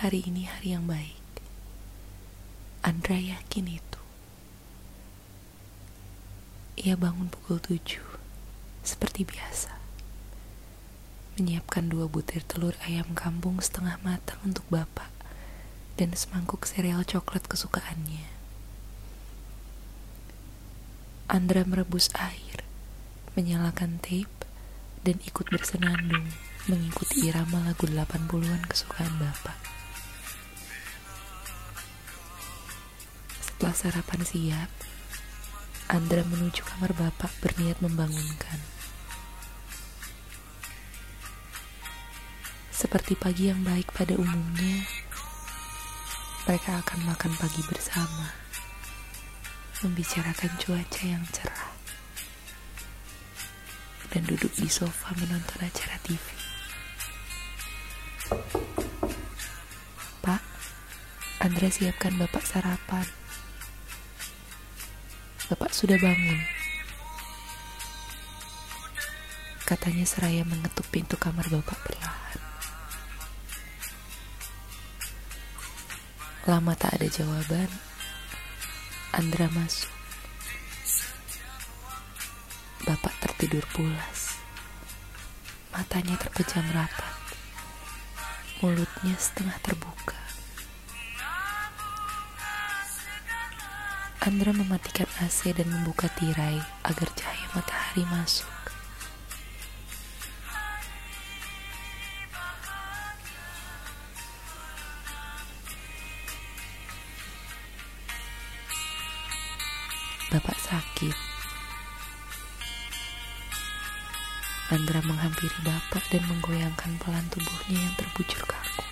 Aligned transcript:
hari 0.00 0.24
ini 0.24 0.48
hari 0.48 0.72
yang 0.72 0.88
baik. 0.88 1.20
Andra 2.80 3.20
yakin 3.20 3.68
itu. 3.68 4.00
Ia 6.80 6.96
bangun 6.96 7.28
pukul 7.28 7.60
tujuh, 7.60 8.08
seperti 8.80 9.28
biasa. 9.28 9.76
Menyiapkan 11.36 11.92
dua 11.92 12.08
butir 12.08 12.40
telur 12.48 12.72
ayam 12.88 13.12
kampung 13.12 13.60
setengah 13.60 14.00
matang 14.00 14.40
untuk 14.40 14.64
bapak 14.72 15.12
dan 16.00 16.16
semangkuk 16.16 16.64
sereal 16.64 17.04
coklat 17.04 17.44
kesukaannya. 17.44 18.24
Andra 21.28 21.60
merebus 21.68 22.08
air, 22.16 22.64
menyalakan 23.36 24.00
tape, 24.00 24.48
dan 25.04 25.20
ikut 25.28 25.44
bersenandung 25.52 26.32
mengikuti 26.72 27.28
irama 27.28 27.68
lagu 27.68 27.84
80-an 27.84 28.64
kesukaan 28.64 29.20
bapak. 29.20 29.79
Setelah 33.60 33.76
sarapan 33.76 34.24
siap, 34.24 34.70
Andra 35.92 36.24
menuju 36.24 36.64
kamar 36.64 36.96
bapak 36.96 37.28
berniat 37.44 37.76
membangunkan. 37.84 38.56
Seperti 42.72 43.20
pagi 43.20 43.52
yang 43.52 43.60
baik 43.60 43.92
pada 43.92 44.16
umumnya, 44.16 44.88
mereka 46.48 46.80
akan 46.80 47.04
makan 47.04 47.36
pagi 47.36 47.60
bersama, 47.68 48.32
membicarakan 49.84 50.56
cuaca 50.56 51.04
yang 51.04 51.24
cerah, 51.28 51.76
dan 54.08 54.24
duduk 54.24 54.56
di 54.56 54.72
sofa 54.72 55.12
menonton 55.20 55.60
acara 55.60 56.00
TV. 56.00 56.24
Pak, 60.24 60.40
Andra 61.44 61.68
siapkan 61.68 62.16
bapak 62.16 62.48
sarapan. 62.48 63.19
Bapak 65.50 65.74
sudah 65.74 65.98
bangun. 65.98 66.38
Katanya 69.66 70.06
seraya 70.06 70.46
mengetuk 70.46 70.86
pintu 70.94 71.18
kamar 71.18 71.42
bapak 71.50 71.74
perlahan. 71.82 72.38
Lama 76.46 76.78
tak 76.78 77.02
ada 77.02 77.10
jawaban. 77.10 77.66
Andra 79.10 79.50
masuk. 79.50 79.90
Bapak 82.86 83.18
tertidur 83.18 83.66
pulas. 83.74 84.38
Matanya 85.74 86.14
terpejam 86.14 86.62
rapat. 86.70 87.14
Mulutnya 88.62 89.18
setengah 89.18 89.58
terbuka. 89.66 90.19
Andra 94.20 94.52
mematikan 94.52 95.08
AC 95.16 95.48
dan 95.56 95.64
membuka 95.72 96.04
tirai 96.12 96.60
agar 96.84 97.08
cahaya 97.16 97.48
matahari 97.56 98.04
masuk. 98.04 98.52
Bapak 110.28 110.58
sakit. 110.68 111.16
Andra 114.68 115.00
menghampiri 115.00 115.56
bapak 115.64 116.04
dan 116.12 116.28
menggoyangkan 116.28 116.92
pelan 117.00 117.24
tubuhnya 117.32 117.88
yang 117.88 117.96
terbujur 117.96 118.44
kaku. 118.44 118.84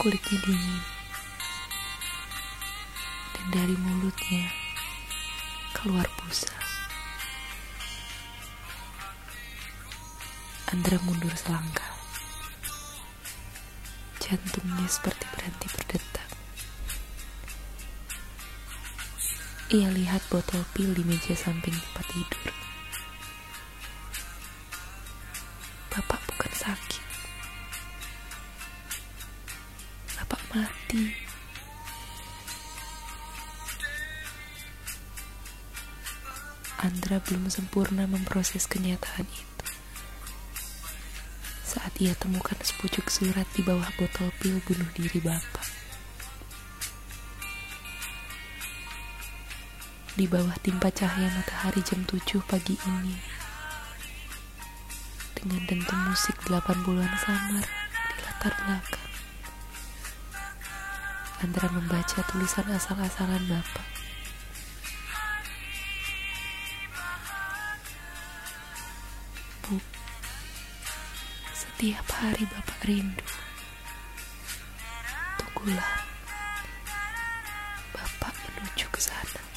Kulitnya 0.00 0.40
dingin 0.48 0.95
dari 3.46 3.78
mulutnya 3.78 4.50
keluar 5.70 6.06
busa. 6.18 6.50
Andra 10.74 10.98
mundur 11.06 11.30
selangkah. 11.38 11.94
Jantungnya 14.18 14.90
seperti 14.90 15.22
berhenti 15.30 15.66
berdetak. 15.70 16.28
Ia 19.70 19.94
lihat 19.94 20.26
botol 20.26 20.66
pil 20.74 20.90
di 20.90 21.06
meja 21.06 21.38
samping 21.38 21.74
tempat 21.74 22.06
tidur. 22.10 22.50
Bapak 25.94 26.18
bukan 26.34 26.52
sakit. 26.54 27.04
Bapak 30.18 30.42
mati. 30.50 31.25
Andra 36.76 37.24
belum 37.24 37.48
sempurna 37.48 38.04
memproses 38.04 38.68
kenyataan 38.68 39.24
itu. 39.24 39.66
Saat 41.64 41.96
ia 42.04 42.12
temukan 42.12 42.60
sepucuk 42.60 43.08
surat 43.08 43.48
di 43.56 43.64
bawah 43.64 43.88
botol 43.96 44.28
pil 44.36 44.60
bunuh 44.60 44.84
diri 44.92 45.16
Bapak. 45.24 45.64
Di 50.20 50.28
bawah 50.28 50.52
timpa 50.60 50.92
cahaya 50.92 51.32
matahari 51.32 51.80
jam 51.80 52.04
7 52.04 52.44
pagi 52.44 52.76
ini. 52.76 53.16
Dengan 55.32 55.64
dentum 55.64 56.00
musik 56.12 56.36
80-an 56.44 57.12
samar 57.24 57.64
di 57.88 58.20
latar 58.20 58.52
belakang. 58.52 59.12
Andra 61.40 61.72
membaca 61.72 62.20
tulisan 62.28 62.68
asal-asalan 62.68 63.48
Bapak. 63.48 63.95
Bu, 69.66 69.82
setiap 71.50 72.06
hari 72.14 72.46
Bapak 72.46 72.86
rindu. 72.86 73.26
Tunggulah, 75.42 76.06
Bapak 77.90 78.30
menuju 78.46 78.86
ke 78.94 79.00
sana. 79.02 79.55